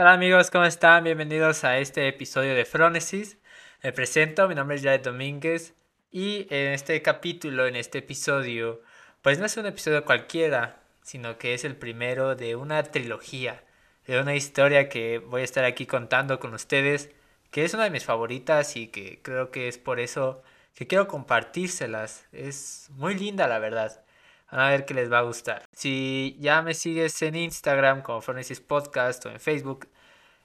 [0.00, 1.02] Hola amigos, ¿cómo están?
[1.02, 3.36] Bienvenidos a este episodio de Fronesis.
[3.82, 5.74] Me presento, mi nombre es Jared Domínguez
[6.12, 8.80] y en este capítulo, en este episodio,
[9.22, 13.64] pues no es un episodio cualquiera, sino que es el primero de una trilogía,
[14.06, 17.10] de una historia que voy a estar aquí contando con ustedes,
[17.50, 20.44] que es una de mis favoritas y que creo que es por eso
[20.76, 22.24] que quiero compartírselas.
[22.30, 24.04] Es muy linda la verdad.
[24.48, 25.64] A ver qué les va a gustar.
[25.72, 29.88] Si ya me sigues en Instagram como Fronesis Podcast o en Facebook,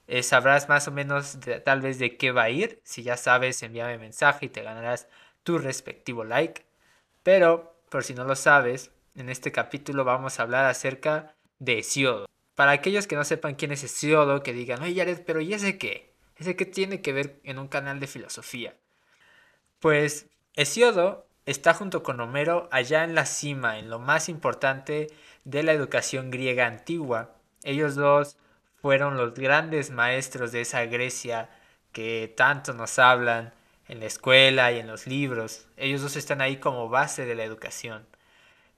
[0.07, 2.81] eh, sabrás más o menos tal vez de qué va a ir.
[2.83, 5.07] Si ya sabes, envíame mensaje y te ganarás
[5.43, 6.65] tu respectivo like.
[7.23, 12.27] Pero, por si no lo sabes, en este capítulo vamos a hablar acerca de Hesiodo.
[12.55, 15.77] Para aquellos que no sepan quién es Hesiodo, que digan, oye Jared, pero ¿y ese
[15.77, 16.13] qué?
[16.35, 18.75] ¿Ese qué tiene que ver en un canal de filosofía?
[19.79, 25.07] Pues Hesiodo está junto con Homero allá en la cima, en lo más importante
[25.43, 27.35] de la educación griega antigua.
[27.63, 28.37] Ellos dos
[28.81, 31.49] fueron los grandes maestros de esa Grecia
[31.91, 33.53] que tanto nos hablan
[33.87, 35.67] en la escuela y en los libros.
[35.77, 38.05] Ellos dos están ahí como base de la educación.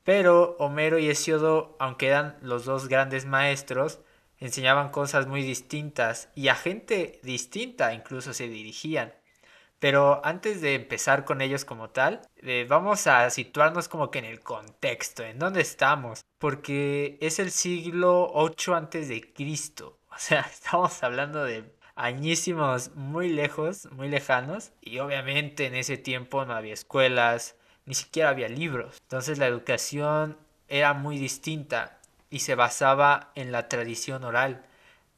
[0.03, 3.99] Pero Homero y Hesiodo, aunque eran los dos grandes maestros,
[4.39, 9.13] enseñaban cosas muy distintas y a gente distinta incluso se dirigían.
[9.85, 14.25] Pero antes de empezar con ellos como tal, eh, vamos a situarnos como que en
[14.25, 19.99] el contexto, en dónde estamos, porque es el siglo 8 antes de Cristo.
[20.09, 26.45] O sea, estamos hablando de añísimos muy lejos, muy lejanos, y obviamente en ese tiempo
[26.45, 27.55] no había escuelas,
[27.85, 28.97] ni siquiera había libros.
[29.03, 30.35] Entonces la educación
[30.67, 31.99] era muy distinta
[32.31, 34.65] y se basaba en la tradición oral.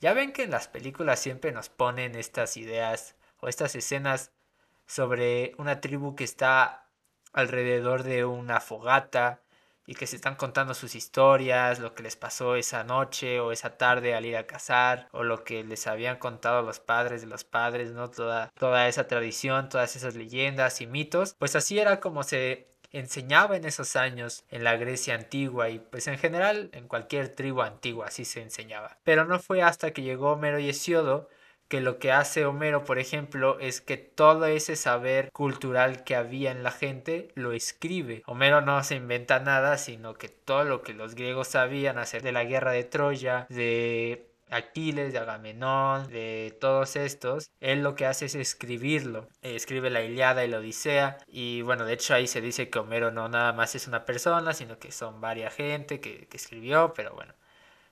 [0.01, 4.31] Ya ven que en las películas siempre nos ponen estas ideas o estas escenas
[4.87, 6.89] sobre una tribu que está
[7.33, 9.43] alrededor de una fogata
[9.85, 13.77] y que se están contando sus historias, lo que les pasó esa noche o esa
[13.77, 17.45] tarde al ir a cazar, o lo que les habían contado los padres de los
[17.45, 18.09] padres, ¿no?
[18.09, 21.35] Toda, toda esa tradición, todas esas leyendas y mitos.
[21.39, 26.07] Pues así era como se enseñaba en esos años en la Grecia antigua y pues
[26.07, 28.97] en general en cualquier tribu antigua así se enseñaba.
[29.03, 31.29] Pero no fue hasta que llegó Homero y Hesiodo
[31.67, 36.51] que lo que hace Homero, por ejemplo, es que todo ese saber cultural que había
[36.51, 38.23] en la gente lo escribe.
[38.25, 42.31] Homero no se inventa nada, sino que todo lo que los griegos sabían hacer de
[42.31, 48.25] la guerra de Troya, de Aquiles, de Agamenón, de todos estos, él lo que hace
[48.25, 49.27] es escribirlo.
[49.41, 51.17] Escribe la Iliada y la Odisea.
[51.27, 54.53] Y bueno, de hecho ahí se dice que Homero no nada más es una persona,
[54.53, 57.33] sino que son varias gente que, que escribió, pero bueno,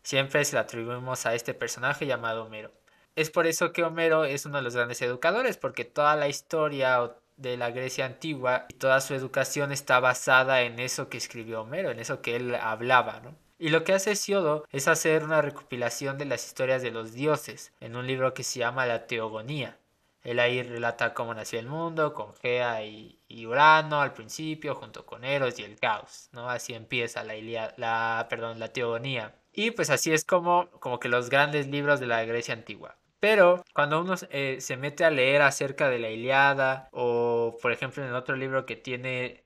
[0.04, 2.72] siempre se lo atribuimos a este personaje llamado Homero.
[3.16, 7.14] Es por eso que Homero es uno de los grandes educadores, porque toda la historia
[7.38, 11.92] de la Grecia antigua y toda su educación está basada en eso que escribió Homero,
[11.92, 13.36] en eso que él hablaba, ¿no?
[13.58, 17.72] Y lo que hace Hesiodo es hacer una recopilación de las historias de los dioses
[17.80, 19.78] en un libro que se llama La Teogonía.
[20.24, 25.24] Él ahí relata cómo nació el mundo, con Gea y, Urano al principio, junto con
[25.24, 26.50] Eros y el caos, ¿no?
[26.50, 27.36] Así empieza la,
[27.78, 29.36] la, perdón, la Teogonía.
[29.54, 32.98] Y pues así es como, como que los grandes libros de la Grecia antigua.
[33.26, 38.04] Pero cuando uno eh, se mete a leer acerca de la Iliada o por ejemplo
[38.04, 39.44] en el otro libro que tiene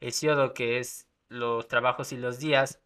[0.00, 2.80] Hesiodo que es Los trabajos y los días,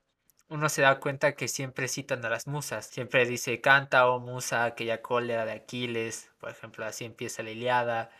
[0.49, 2.84] uno se da cuenta que siempre citan a las musas.
[2.84, 8.11] Siempre dice canta oh musa aquella cólera de Aquiles, por ejemplo así empieza la Iliada.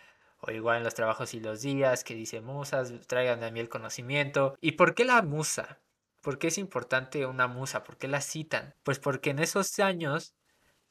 [0.41, 3.69] O igual en los trabajos y los días que dice musas, traigan a mí el
[3.69, 4.57] conocimiento.
[4.63, 5.79] ¿Y por qué la musa?
[6.23, 7.85] ¿Por qué es importante una musa?
[7.85, 8.75] ¿Por qué la citan?
[8.83, 10.35] Pues porque en esos años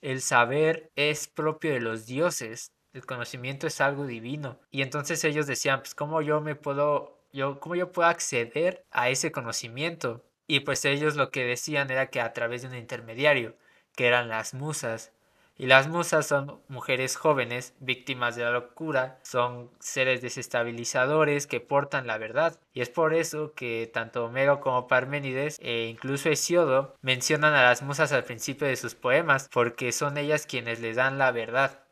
[0.04, 4.60] el saber es propio de los dioses, el conocimiento es algo divino.
[4.70, 9.10] Y entonces ellos decían, pues cómo yo me puedo, yo, cómo yo puedo acceder a
[9.10, 10.24] ese conocimiento.
[10.46, 13.56] Y pues ellos lo que decían era que a través de un intermediario,
[13.96, 15.14] que eran las musas.
[15.56, 22.08] Y las musas son mujeres jóvenes, víctimas de la locura, son seres desestabilizadores que portan
[22.08, 22.60] la verdad.
[22.74, 27.84] Y es por eso que tanto Homero como Parménides e incluso Hesiodo mencionan a las
[27.84, 31.84] musas al principio de sus poemas, porque son ellas quienes les dan la verdad.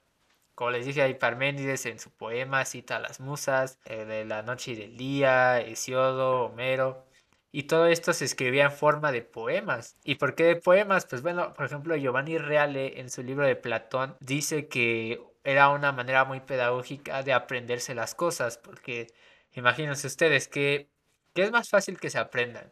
[0.55, 4.41] Como les dije, hay Parménides en su poema cita a las musas, eh, de la
[4.41, 7.05] noche y del día, Hesiodo, Homero.
[7.51, 9.97] Y todo esto se escribía en forma de poemas.
[10.03, 11.05] ¿Y por qué de poemas?
[11.05, 15.91] Pues bueno, por ejemplo, Giovanni Reale en su libro de Platón dice que era una
[15.91, 19.07] manera muy pedagógica de aprenderse las cosas, porque
[19.53, 20.89] imagínense ustedes que
[21.33, 22.71] ¿qué es más fácil que se aprendan?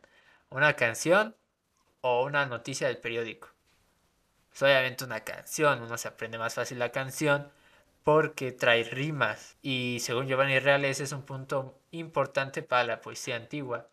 [0.49, 1.35] ¿Una canción
[2.01, 3.49] o una noticia del periódico?
[4.49, 7.51] Pues obviamente una canción, uno se aprende más fácil la canción
[8.03, 13.35] porque trae rimas y según Giovanni Reale ese es un punto importante para la poesía
[13.35, 13.89] antigua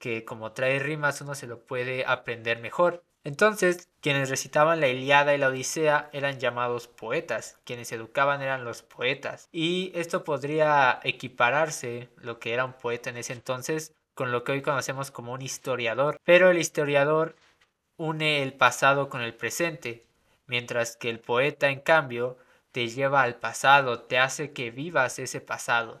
[0.00, 3.04] que como trae rimas uno se lo puede aprender mejor.
[3.22, 8.82] Entonces, quienes recitaban la Iliada y la Odisea eran llamados poetas, quienes educaban eran los
[8.82, 9.48] poetas.
[9.52, 14.52] Y esto podría equipararse, lo que era un poeta en ese entonces, con lo que
[14.52, 16.18] hoy conocemos como un historiador.
[16.24, 17.36] Pero el historiador
[17.98, 20.02] une el pasado con el presente,
[20.46, 22.38] mientras que el poeta, en cambio,
[22.72, 26.00] te lleva al pasado, te hace que vivas ese pasado.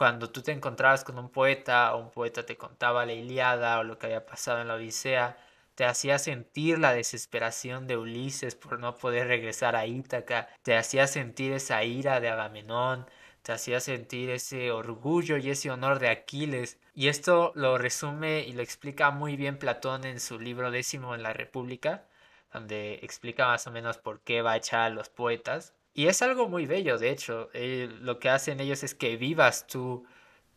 [0.00, 3.84] Cuando tú te encontrabas con un poeta o un poeta te contaba la Iliada o
[3.84, 5.36] lo que había pasado en la Odisea,
[5.74, 11.06] te hacía sentir la desesperación de Ulises por no poder regresar a Ítaca, te hacía
[11.06, 13.06] sentir esa ira de Agamenón,
[13.42, 16.78] te hacía sentir ese orgullo y ese honor de Aquiles.
[16.94, 21.22] Y esto lo resume y lo explica muy bien Platón en su libro décimo en
[21.22, 22.06] la República,
[22.54, 25.74] donde explica más o menos por qué va a echar a los poetas.
[25.94, 29.66] Y es algo muy bello, de hecho, eh, lo que hacen ellos es que vivas
[29.66, 30.06] tú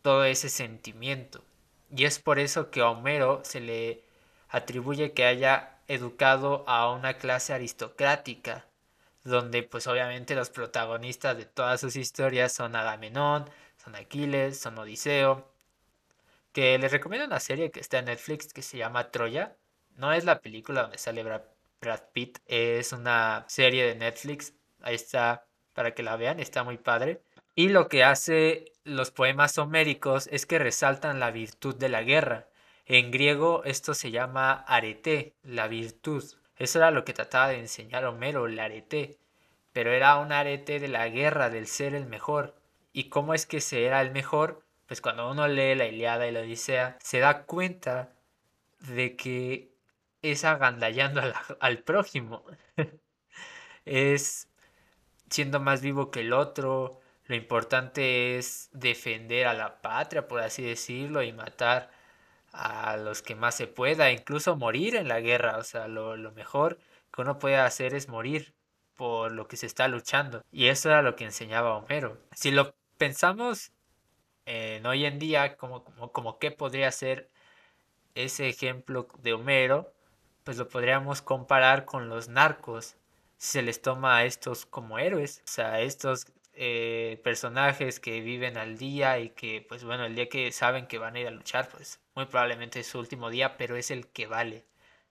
[0.02, 1.44] todo ese sentimiento.
[1.94, 4.04] Y es por eso que a Homero se le
[4.48, 8.66] atribuye que haya educado a una clase aristocrática,
[9.24, 13.48] donde pues obviamente los protagonistas de todas sus historias son Agamenón,
[13.82, 15.48] son Aquiles, son Odiseo,
[16.52, 19.56] que les recomiendo una serie que está en Netflix que se llama Troya.
[19.96, 21.42] No es la película donde sale Brad,
[22.12, 24.54] Pitt, es una serie de Netflix.
[24.84, 27.22] Ahí está para que la vean, está muy padre.
[27.54, 32.48] Y lo que hace los poemas homéricos es que resaltan la virtud de la guerra.
[32.84, 36.22] En griego esto se llama arete, la virtud.
[36.56, 39.18] Eso era lo que trataba de enseñar Homero, el arete.
[39.72, 42.54] Pero era un arete de la guerra, del ser el mejor.
[42.92, 44.62] ¿Y cómo es que se era el mejor?
[44.86, 48.12] Pues cuando uno lee la Iliada y la Odisea, se da cuenta
[48.80, 49.72] de que
[50.20, 52.44] es agandallando al, al prójimo.
[53.86, 54.48] es
[55.34, 57.00] siendo más vivo que el otro.
[57.26, 61.90] Lo importante es defender a la patria, por así decirlo, y matar
[62.52, 65.58] a los que más se pueda, incluso morir en la guerra.
[65.58, 66.78] O sea, lo, mejor
[67.12, 68.54] que uno puede hacer es morir
[68.94, 70.44] por lo que se está luchando.
[70.52, 72.18] Y eso era lo que enseñaba Homero.
[72.36, 73.72] Si lo pensamos
[74.46, 77.28] en hoy en día, como, como, como qué podría ser
[78.14, 79.92] ese ejemplo de Homero,
[80.44, 82.96] pues lo podríamos comparar con los narcos.
[83.44, 88.78] Se les toma a estos como héroes, o sea, estos eh, personajes que viven al
[88.78, 91.68] día y que, pues bueno, el día que saben que van a ir a luchar,
[91.68, 94.64] pues muy probablemente es su último día, pero es el que vale.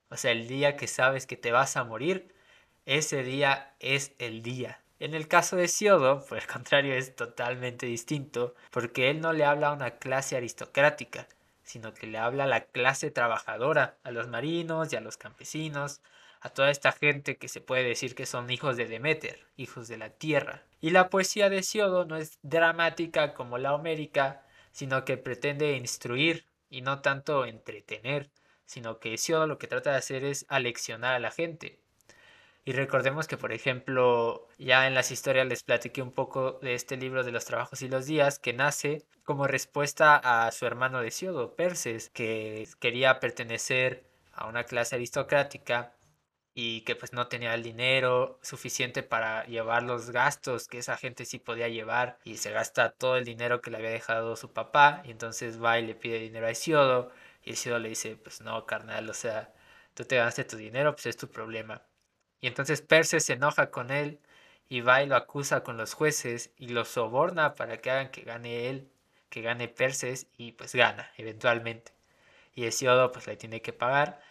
[0.10, 2.34] O sea, el día que sabes que te vas a morir,
[2.88, 4.82] ese día es el día.
[5.00, 9.46] En el caso de Siodo, por el contrario, es totalmente distinto, porque él no le
[9.46, 11.28] habla a una clase aristocrática,
[11.62, 16.02] sino que le habla a la clase trabajadora, a los marinos y a los campesinos,
[16.44, 19.98] a toda esta gente que se puede decir que son hijos de Demeter, hijos de
[19.98, 20.66] la tierra.
[20.82, 26.46] Y la poesía de Siodo no es dramática como la homérica, sino que pretende instruir
[26.70, 28.30] y no tanto entretener,
[28.66, 31.80] sino que Siodo lo que trata de hacer es aleccionar a la gente.
[32.66, 36.98] Y recordemos que, por ejemplo, ya en las historias les platiqué un poco de este
[36.98, 41.12] libro de los trabajos y los días, que nace como respuesta a su hermano de
[41.12, 44.04] Siodo, Perses, que quería pertenecer
[44.34, 45.94] a una clase aristocrática
[46.56, 51.26] y que pues no tenía el dinero suficiente para llevar los gastos que esa gente
[51.26, 55.02] sí podía llevar y se gasta todo el dinero que le había dejado su papá
[55.06, 57.12] y entonces va y le pide dinero a Isiodo
[57.44, 59.52] y Isiodo le dice pues no carnal o sea
[59.96, 61.82] tú te ganaste tu dinero pues es tu problema
[62.42, 64.20] y entonces Perses se enoja con él
[64.70, 68.22] y va y lo acusa con los jueces y lo soborna para que hagan que
[68.24, 68.90] gane él
[69.34, 71.92] que gane Perses y pues gana eventualmente.
[72.54, 74.22] Y Hesiodo pues le tiene que pagar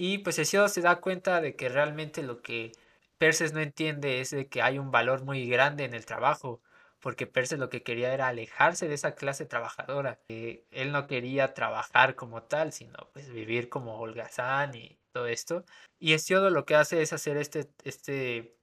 [0.00, 2.70] y pues Hesiodo se da cuenta de que realmente lo que
[3.18, 6.62] Perses no entiende es de que hay un valor muy grande en el trabajo,
[7.00, 10.20] porque Perses lo que quería era alejarse de esa clase trabajadora.
[10.28, 15.64] él no quería trabajar como tal, sino pues vivir como holgazán y todo esto.
[15.98, 18.56] Y Hesiodo lo que hace es hacer este, este,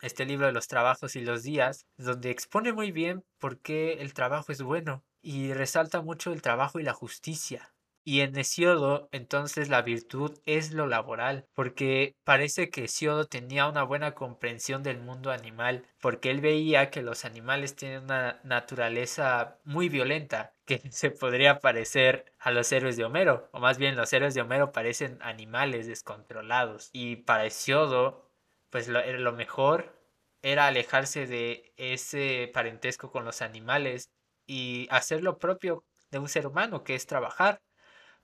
[0.00, 4.14] este libro de los trabajos y los días, donde expone muy bien por qué el
[4.14, 7.71] trabajo es bueno y resalta mucho el trabajo y la justicia.
[8.04, 13.84] Y en Hesiodo, entonces la virtud es lo laboral, porque parece que Hesiodo tenía una
[13.84, 19.88] buena comprensión del mundo animal, porque él veía que los animales tienen una naturaleza muy
[19.88, 24.34] violenta, que se podría parecer a los héroes de Homero, o más bien los héroes
[24.34, 26.90] de Homero parecen animales descontrolados.
[26.92, 28.28] Y para Hesiodo,
[28.70, 29.96] pues lo, eh, lo mejor
[30.42, 34.10] era alejarse de ese parentesco con los animales
[34.46, 37.60] y hacer lo propio de un ser humano, que es trabajar.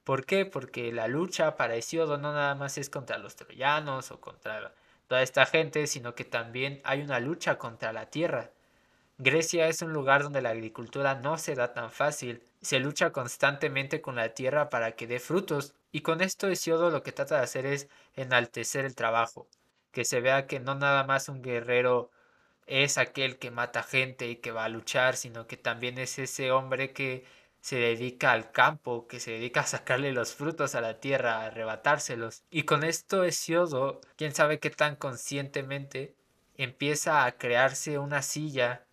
[0.09, 0.47] ¿Por qué?
[0.47, 4.73] Porque la lucha para Hesiodo no nada más es contra los troyanos o contra
[5.07, 8.50] toda esta gente, sino que también hay una lucha contra la tierra.
[9.19, 12.43] Grecia es un lugar donde la agricultura no se da tan fácil.
[12.62, 17.03] Se lucha constantemente con la tierra para que dé frutos Y con esto Hesiodo lo
[17.03, 19.47] que trata de hacer es enaltecer el trabajo,
[19.93, 22.11] que se vea que no nada más un guerrero
[22.67, 26.50] es aquel que mata gente y que va a luchar, sino que también es ese
[26.50, 27.27] hombre que
[27.61, 31.47] se dedica al campo, que se dedica a sacarle los frutos a la tierra, a
[31.47, 32.45] arrebatárselos.
[32.50, 36.15] Y con esto Hesiodo, quién sabe qué tan conscientemente,
[36.57, 38.85] empieza a crearse una silla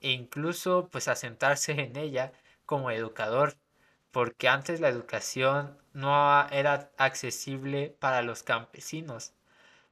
[0.00, 2.32] e incluso pues a sentarse en ella
[2.66, 3.56] como educador,
[4.10, 9.32] porque antes la educación no era accesible para los campesinos.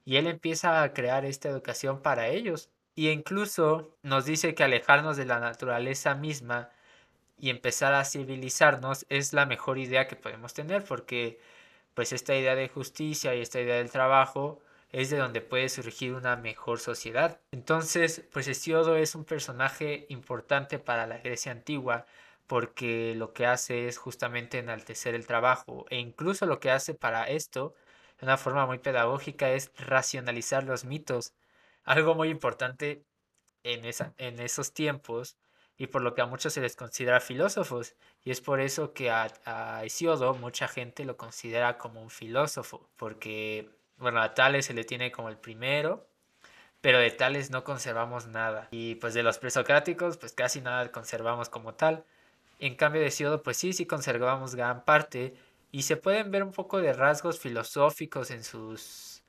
[0.05, 2.71] Y él empieza a crear esta educación para ellos.
[2.95, 6.71] Y incluso nos dice que alejarnos de la naturaleza misma
[7.43, 11.41] y empezar a civilizarnos es la mejor idea que podemos tener porque
[11.93, 14.61] pues esta idea de justicia y esta idea del trabajo
[14.93, 17.41] es de donde puede surgir una mejor sociedad.
[17.51, 22.07] Entonces, pues Hesiodo es un personaje importante para la Grecia antigua
[22.47, 27.25] porque lo que hace es justamente enaltecer el trabajo e incluso lo que hace para
[27.25, 27.75] esto
[28.21, 31.35] de una forma muy pedagógica es racionalizar los mitos,
[31.83, 33.03] algo muy importante
[33.65, 35.37] en, esa, en esos tiempos
[35.83, 39.11] y por lo que a muchos se les considera filósofos y es por eso que
[39.11, 44.75] a, a Hesiodo mucha gente lo considera como un filósofo porque bueno, a Tales se
[44.75, 46.07] le tiene como el primero,
[46.81, 48.69] pero de Tales no conservamos nada.
[48.71, 52.05] Y pues de los presocráticos, pues casi nada conservamos como tal.
[52.59, 55.35] En cambio de Siodo, pues sí, sí conservamos gran parte.
[55.71, 59.23] Y se pueden ver un poco de rasgos filosóficos en sus,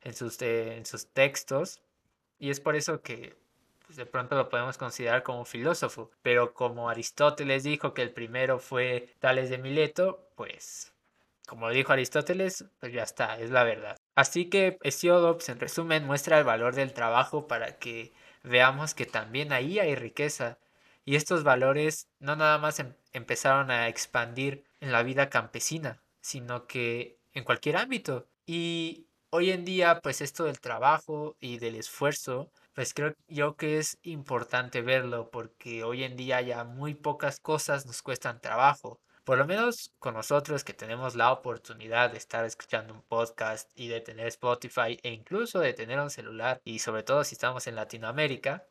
[0.00, 1.82] en sus, eh, en sus textos.
[2.38, 3.36] Y es por eso que
[3.86, 6.10] pues, de pronto lo podemos considerar como filósofo.
[6.22, 10.92] Pero como Aristóteles dijo que el primero fue Tales de Mileto, pues
[11.46, 13.96] como dijo Aristóteles, pues ya está, es la verdad.
[14.16, 18.12] Así que Hesiodo, en resumen, muestra el valor del trabajo para que
[18.42, 20.58] veamos que también ahí hay riqueza.
[21.04, 26.66] Y estos valores no nada más em, empezaron a expandir en la vida campesina, sino
[26.66, 28.26] que en cualquier ámbito.
[28.44, 33.78] Y hoy en día, pues esto del trabajo y del esfuerzo, pues creo yo que
[33.78, 39.00] es importante verlo porque hoy en día ya muy pocas cosas nos cuestan trabajo.
[39.24, 43.88] Por lo menos con nosotros que tenemos la oportunidad de estar escuchando un podcast y
[43.88, 47.76] de tener Spotify e incluso de tener un celular y sobre todo si estamos en
[47.76, 48.66] Latinoamérica,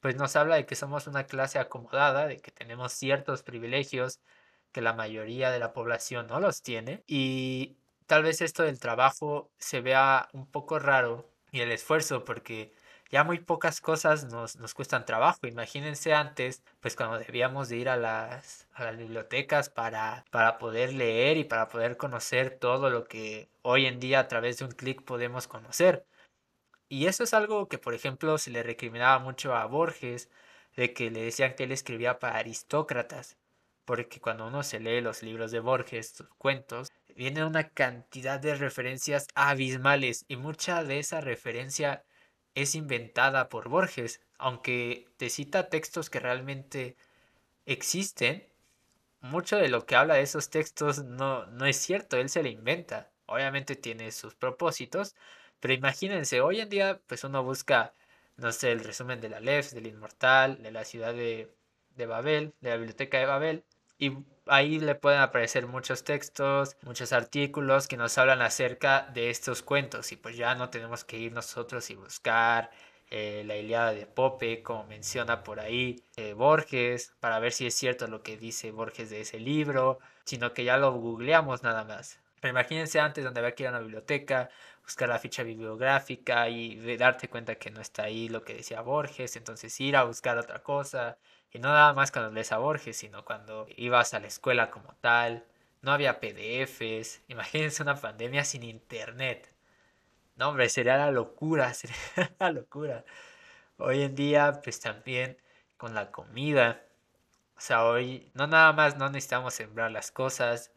[0.00, 4.18] pues nos habla de que somos una clase acomodada, de que tenemos ciertos privilegios
[4.72, 9.52] que la mayoría de la población no los tiene y tal vez esto del trabajo
[9.58, 12.74] se vea un poco raro y el esfuerzo porque
[13.14, 15.46] ya muy pocas cosas nos, nos cuestan trabajo.
[15.46, 20.92] Imagínense antes, pues cuando debíamos de ir a las, a las bibliotecas para, para poder
[20.92, 24.72] leer y para poder conocer todo lo que hoy en día a través de un
[24.72, 26.04] clic podemos conocer.
[26.88, 30.28] Y eso es algo que, por ejemplo, se le recriminaba mucho a Borges,
[30.74, 33.36] de que le decían que él escribía para aristócratas,
[33.84, 38.56] porque cuando uno se lee los libros de Borges, sus cuentos, viene una cantidad de
[38.56, 42.02] referencias abismales y mucha de esa referencia
[42.54, 46.96] es inventada por Borges, aunque te cita textos que realmente
[47.66, 48.46] existen,
[49.20, 52.50] mucho de lo que habla de esos textos no, no es cierto, él se le
[52.50, 53.10] inventa.
[53.26, 55.16] Obviamente tiene sus propósitos,
[55.60, 57.94] pero imagínense, hoy en día pues uno busca,
[58.36, 61.50] no sé, el resumen de la LEF, del Inmortal, de la ciudad de,
[61.96, 63.64] de Babel, de la biblioteca de Babel,
[63.98, 64.12] y
[64.46, 70.12] ahí le pueden aparecer muchos textos, muchos artículos que nos hablan acerca de estos cuentos
[70.12, 72.70] y pues ya no tenemos que ir nosotros y buscar
[73.10, 77.74] eh, la Iliada de Pope, como menciona por ahí eh, Borges, para ver si es
[77.74, 82.18] cierto lo que dice Borges de ese libro, sino que ya lo googleamos nada más.
[82.40, 84.50] Pero imagínense antes donde había que ir a una biblioteca,
[84.82, 89.36] buscar la ficha bibliográfica y darte cuenta que no está ahí lo que decía Borges,
[89.36, 91.16] entonces ir a buscar otra cosa,
[91.54, 92.58] y no nada más cuando lees a
[92.92, 95.46] sino cuando ibas a la escuela como tal.
[95.82, 97.22] No había PDFs.
[97.28, 99.54] Imagínense una pandemia sin internet.
[100.36, 101.96] No, hombre, sería la locura, sería
[102.40, 103.04] la locura.
[103.78, 105.38] Hoy en día, pues también
[105.76, 106.82] con la comida.
[107.56, 110.72] O sea, hoy no nada más no necesitamos sembrar las cosas.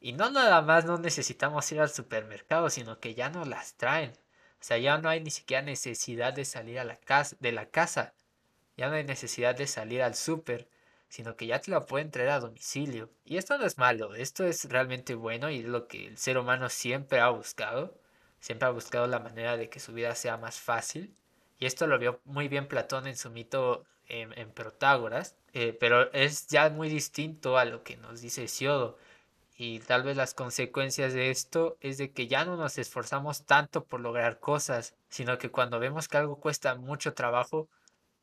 [0.00, 4.12] Y no nada más no necesitamos ir al supermercado, sino que ya nos las traen.
[4.60, 7.66] O sea, ya no hay ni siquiera necesidad de salir a la casa, de la
[7.70, 8.14] casa.
[8.76, 10.68] Ya no hay necesidad de salir al súper,
[11.08, 13.10] sino que ya te lo pueden traer a domicilio.
[13.24, 16.38] Y esto no es malo, esto es realmente bueno y es lo que el ser
[16.38, 17.98] humano siempre ha buscado.
[18.40, 21.14] Siempre ha buscado la manera de que su vida sea más fácil.
[21.58, 25.36] Y esto lo vio muy bien Platón en su mito en, Protágoras.
[25.52, 28.98] Eh, pero es ya muy distinto a lo que nos dice Hesiodo.
[29.58, 33.84] Y tal vez las consecuencias de esto es de que ya no nos esforzamos tanto
[33.84, 37.68] por lograr cosas, sino que cuando vemos que algo cuesta mucho trabajo,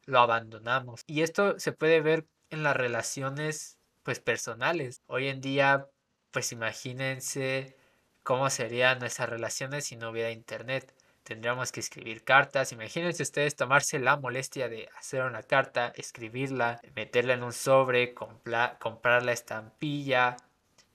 [0.05, 1.03] lo abandonamos.
[1.07, 5.01] Y esto se puede ver en las relaciones pues personales.
[5.07, 5.87] Hoy en día,
[6.31, 7.75] pues imagínense
[8.23, 10.93] cómo serían nuestras relaciones si no hubiera internet.
[11.23, 12.73] Tendríamos que escribir cartas.
[12.73, 19.23] Imagínense ustedes tomarse la molestia de hacer una carta, escribirla, meterla en un sobre, comprar
[19.23, 20.35] la estampilla,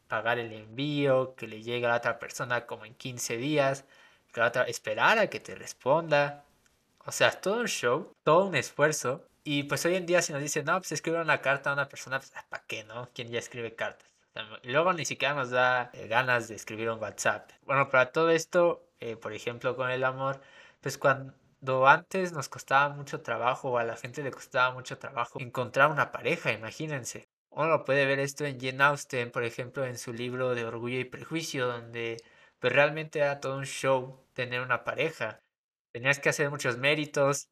[0.06, 3.86] pagar el envío, que le llegue a la otra persona como en 15 días,
[4.66, 6.44] esperar a que te responda.
[7.08, 9.24] O sea, todo un show, todo un esfuerzo.
[9.42, 11.88] Y pues hoy en día si nos dicen, no, pues escribe una carta a una
[11.88, 13.08] persona, pues ¿para qué, no?
[13.14, 14.12] ¿Quién ya escribe cartas?
[14.62, 17.50] Y luego ni siquiera nos da eh, ganas de escribir un WhatsApp.
[17.62, 20.42] Bueno, para todo esto, eh, por ejemplo, con el amor,
[20.82, 25.40] pues cuando antes nos costaba mucho trabajo o a la gente le costaba mucho trabajo
[25.40, 27.26] encontrar una pareja, imagínense.
[27.48, 31.04] Uno puede ver esto en Jane Austen, por ejemplo, en su libro de Orgullo y
[31.04, 32.18] Prejuicio, donde
[32.58, 35.40] pues realmente era todo un show tener una pareja.
[35.92, 37.48] Tenías que hacer muchos méritos,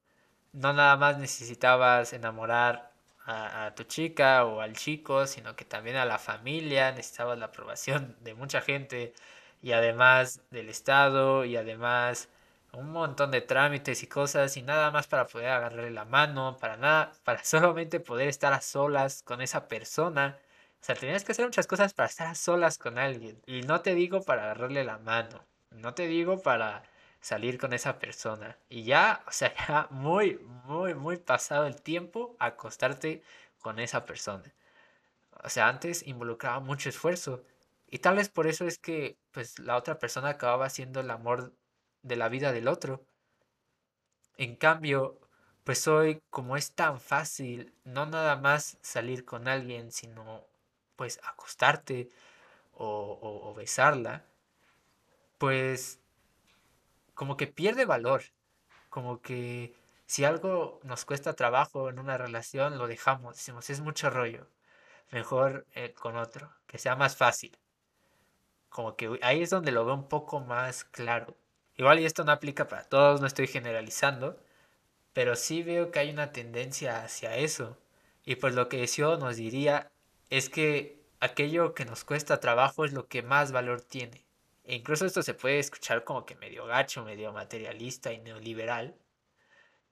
[0.52, 2.92] no nada más necesitabas enamorar
[3.26, 8.16] a, tu chica o al chico, sino que también a la familia, necesitabas la aprobación
[8.20, 9.14] de mucha gente
[9.62, 12.28] y además del Estado y además
[12.72, 16.76] un montón de trámites y cosas y nada más para poder agarrarle la mano, para
[16.76, 20.38] nada, para solamente poder estar a solas con esa persona.
[20.80, 23.40] O sea, tenías que hacer muchas cosas para estar a solas con alguien.
[23.46, 26.84] Y no te digo para agarrarle la mano, no te digo para
[27.26, 28.56] salir con esa persona.
[28.68, 33.22] Y ya, o sea, ya muy, muy, muy pasado el tiempo acostarte
[33.60, 34.44] con esa persona.
[35.44, 37.44] O sea, antes involucraba mucho esfuerzo.
[37.88, 41.52] Y tal vez por eso es que pues la otra persona acababa siendo el amor
[42.02, 43.04] de la vida del otro.
[44.36, 45.18] En cambio,
[45.64, 50.46] pues hoy como es tan fácil no nada más salir con alguien, sino
[50.96, 52.08] pues acostarte
[52.72, 54.24] o, o besarla,
[55.38, 56.00] pues
[57.16, 58.22] como que pierde valor,
[58.90, 59.74] como que
[60.06, 64.46] si algo nos cuesta trabajo en una relación, lo dejamos, decimos, es mucho rollo,
[65.10, 67.56] mejor eh, con otro, que sea más fácil.
[68.68, 71.34] Como que ahí es donde lo veo un poco más claro.
[71.76, 74.38] Igual y esto no aplica para todos, no estoy generalizando,
[75.14, 77.78] pero sí veo que hay una tendencia hacia eso.
[78.24, 79.90] Y pues lo que yo nos diría
[80.30, 84.25] es que aquello que nos cuesta trabajo es lo que más valor tiene.
[84.66, 88.98] E incluso esto se puede escuchar como que medio gacho, medio materialista y neoliberal.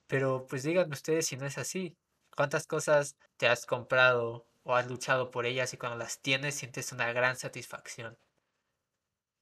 [0.08, 1.96] Pero pues díganme ustedes si no es así.
[2.36, 6.90] ¿Cuántas cosas te has comprado o has luchado por ellas y cuando las tienes sientes
[6.90, 8.18] una gran satisfacción?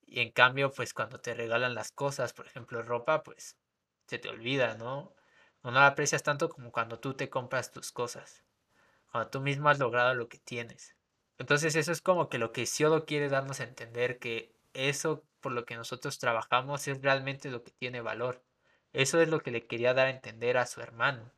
[0.06, 3.56] Y en cambio, pues cuando te regalan las cosas, por ejemplo ropa, pues
[4.06, 5.14] se te olvida, ¿no?
[5.62, 8.44] O no la aprecias tanto como cuando tú te compras tus cosas.
[9.10, 10.94] Cuando tú mismo has logrado lo que tienes.
[11.38, 15.52] Entonces eso es como que lo que Siodo quiere darnos a entender que eso por
[15.52, 18.42] lo que nosotros trabajamos es realmente lo que tiene valor.
[18.92, 21.30] Eso es lo que le quería dar a entender a su hermano,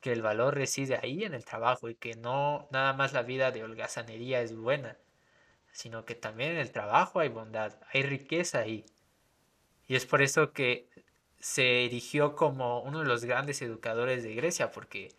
[0.00, 3.52] que el valor reside ahí en el trabajo y que no nada más la vida
[3.52, 4.96] de holgazanería es buena,
[5.72, 8.84] sino que también en el trabajo hay bondad, hay riqueza ahí.
[9.86, 10.88] Y es por eso que
[11.38, 15.10] se erigió como uno de los grandes educadores de Grecia, porque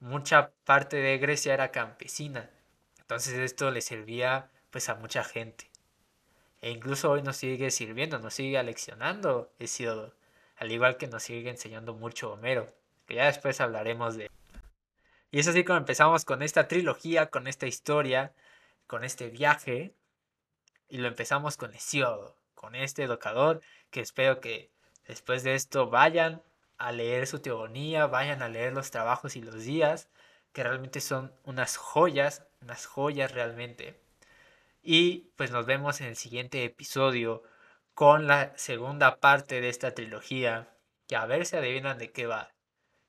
[0.00, 2.50] mucha parte de Grecia era campesina.
[3.00, 5.69] Entonces esto le servía pues a mucha gente.
[6.60, 10.14] E incluso hoy nos sigue sirviendo, nos sigue aleccionando Hesíodo,
[10.56, 12.66] al igual que nos sigue enseñando mucho Homero,
[13.06, 14.30] que ya después hablaremos de.
[15.30, 18.34] Y es así como empezamos con esta trilogía, con esta historia,
[18.86, 19.94] con este viaje,
[20.88, 24.70] y lo empezamos con Hesíodo, con este educador, que espero que
[25.06, 26.42] después de esto vayan
[26.76, 30.10] a leer su teogonía, vayan a leer los trabajos y los días,
[30.52, 34.00] que realmente son unas joyas, unas joyas realmente.
[34.82, 37.42] Y pues nos vemos en el siguiente episodio
[37.94, 40.74] con la segunda parte de esta trilogía,
[41.06, 42.52] que a ver si adivinan de qué va.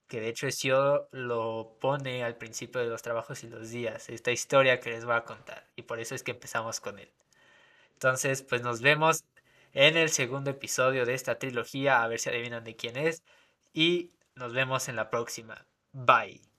[0.08, 4.32] Que de hecho yo lo pone al principio de los trabajos y los días, esta
[4.32, 5.68] historia que les voy a contar.
[5.76, 7.12] Y por eso es que empezamos con él.
[7.94, 9.24] Entonces, pues nos vemos
[9.74, 13.24] en el segundo episodio de esta trilogía, a ver si adivinan de quién es.
[13.74, 15.66] Y nos vemos en la próxima.
[15.94, 16.51] Bye.